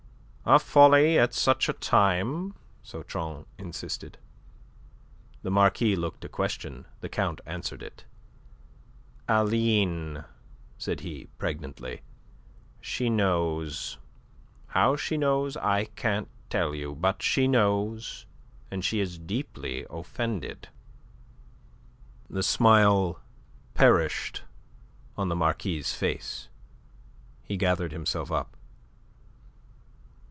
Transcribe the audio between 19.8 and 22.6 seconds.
offended." The